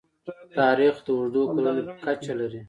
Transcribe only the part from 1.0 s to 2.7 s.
د اوږدو کلونو کچه لري.